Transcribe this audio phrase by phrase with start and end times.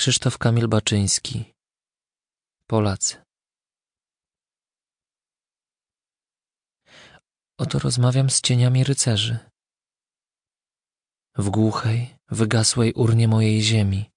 [0.00, 1.54] Krzysztof Kamil Baczyński
[2.66, 3.16] Polacy
[7.58, 9.38] Oto rozmawiam z cieniami rycerzy.
[11.36, 14.10] W głuchej, wygasłej urnie mojej ziemi.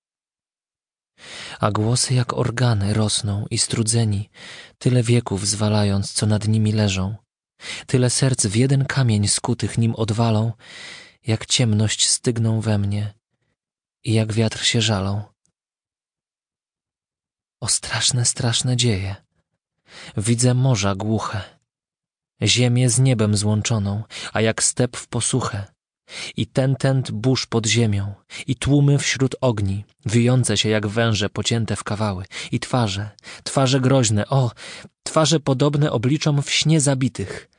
[1.60, 4.30] A głosy jak organy rosną i strudzeni,
[4.78, 7.16] tyle wieków zwalając, co nad nimi leżą.
[7.88, 10.54] Tyle serc w jeden kamień skutych nim odwalą,
[11.28, 13.14] jak ciemność stygną we mnie
[14.04, 15.33] i jak wiatr się żalą.
[17.64, 19.16] O straszne, straszne dzieje.
[20.18, 21.42] Widzę morza głuche,
[22.42, 24.04] ziemię z niebem złączoną,
[24.34, 25.66] a jak step w posuchę.
[26.38, 28.14] I ten tent burz pod ziemią,
[28.48, 33.10] i tłumy wśród ogni, wyjące się jak węże pocięte w kawały, i twarze,
[33.44, 34.52] twarze groźne, o,
[35.04, 37.50] twarze podobne obliczom w śnie zabitych.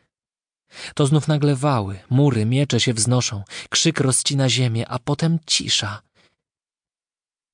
[0.94, 6.02] To znów nagle wały, mury, miecze się wznoszą, krzyk rozcina ziemię, a potem cisza.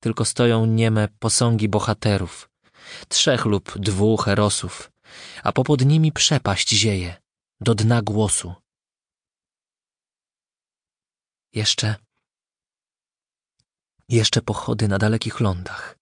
[0.03, 2.49] Tylko stoją nieme posągi bohaterów,
[3.07, 4.91] trzech lub dwóch erosów,
[5.43, 7.15] a popod nimi przepaść zieje,
[7.61, 8.53] do dna głosu.
[11.53, 11.95] Jeszcze,
[14.09, 15.97] jeszcze pochody na dalekich lądach,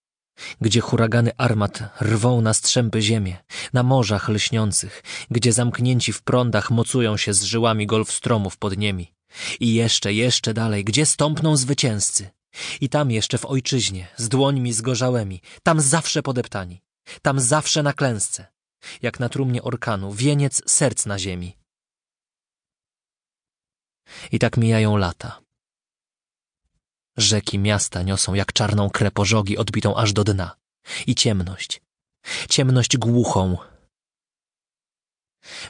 [0.60, 3.36] gdzie huragany armat rwą na strzępy ziemię,
[3.72, 9.14] na morzach lśniących, gdzie zamknięci w prądach mocują się z żyłami golfstromów pod niemi.
[9.60, 12.30] I jeszcze, jeszcze dalej, gdzie stąpną zwycięzcy.
[12.80, 16.82] I tam jeszcze w ojczyźnie, z dłońmi zgorzałymi, tam zawsze podeptani,
[17.22, 18.46] tam zawsze na klęsce,
[19.02, 21.56] jak na trumnie orkanu, wieniec serc na ziemi.
[24.32, 25.40] I tak mijają lata.
[27.16, 30.56] Rzeki miasta niosą jak czarną krę pożogi odbitą aż do dna.
[31.06, 31.82] I ciemność.
[32.48, 33.56] Ciemność głuchą.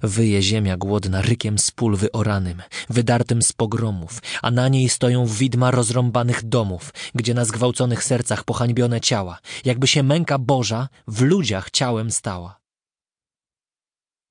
[0.03, 5.71] Wyje ziemia głodna rykiem z pól wyoranym, wydartym z pogromów, a na niej stoją widma
[5.71, 12.11] rozrąbanych domów, gdzie na zgwałconych sercach pohańbione ciała, jakby się męka Boża w ludziach ciałem
[12.11, 12.61] stała.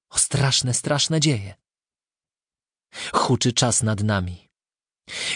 [0.10, 1.56] O straszne, straszne dzieje.
[3.14, 4.50] Huczy czas nad nami.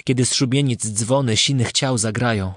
[0.03, 2.53] Kiedy z szubienic dzwony sinych ciał zagrają,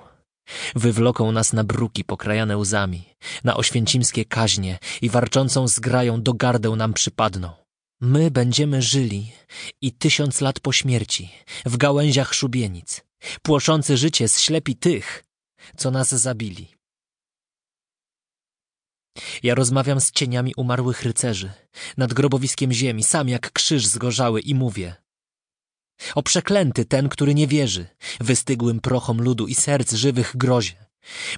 [0.75, 3.05] wywloką nas na bruki pokrajane łzami,
[3.45, 7.53] na oświęcimskie kaźnie i warczącą zgrają do gardeł nam przypadną.
[8.01, 9.33] My będziemy żyli
[9.81, 11.31] i tysiąc lat po śmierci,
[11.67, 13.05] w gałęziach szubienic,
[13.43, 15.25] płoszący życie ślepi tych,
[15.77, 16.77] co nas zabili.
[19.43, 21.53] Ja rozmawiam z cieniami umarłych rycerzy,
[21.97, 25.06] nad grobowiskiem ziemi, sam jak krzyż zgorzały i mówię.
[26.15, 27.87] O przeklęty ten, który nie wierzy,
[28.21, 30.87] wystygłym prochom ludu i serc żywych grozie.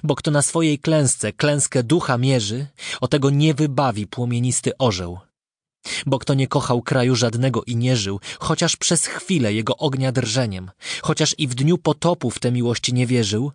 [0.03, 2.67] Bo kto na swojej klęsce klęskę ducha mierzy,
[3.01, 5.19] o tego nie wybawi płomienisty orzeł.
[6.05, 10.71] Bo kto nie kochał kraju żadnego i nie żył, chociaż przez chwilę jego ognia drżeniem,
[11.01, 13.51] chociaż i w dniu potopu w tę miłość nie wierzył,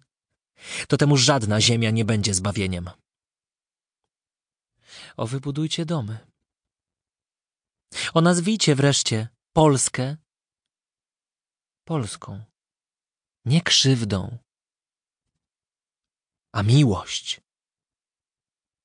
[0.88, 2.90] to temu żadna ziemia nie będzie zbawieniem.
[5.16, 6.18] O wybudujcie domy.
[8.14, 10.16] O nazwijcie wreszcie Polskę
[11.84, 12.44] Polską.
[13.44, 14.38] Nie krzywdą,
[16.52, 17.40] a miłość.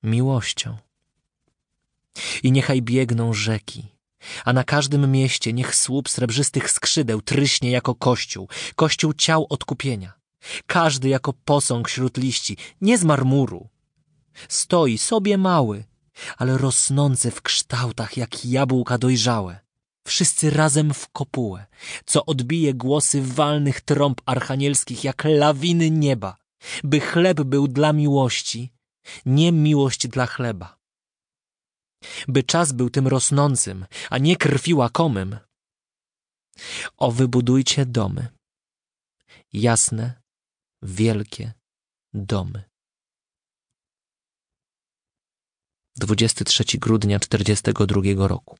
[0.03, 0.77] Miłością.
[2.43, 3.87] I niechaj biegną rzeki,
[4.45, 10.13] a na każdym mieście niech słup srebrzystych skrzydeł tryśnie jako kościół, kościół ciał odkupienia.
[10.65, 13.69] Każdy jako posąg wśród liści, nie z marmuru.
[14.49, 15.83] Stoi sobie mały,
[16.37, 19.68] ale rosnący w kształtach jak jabłka dojrzałe.
[20.07, 21.65] Wszyscy razem w kopułę,
[22.05, 26.37] co odbije głosy walnych trąb archanielskich jak lawiny nieba,
[26.83, 28.71] by chleb był dla miłości,
[29.25, 30.79] nie miłość dla chleba.
[32.27, 35.37] By czas był tym rosnącym, a nie krwi łakomym.
[36.97, 38.27] O wybudujcie domy.
[39.53, 40.21] Jasne,
[40.81, 41.53] wielkie
[42.13, 42.63] domy.
[45.95, 48.59] 23 grudnia 42 roku.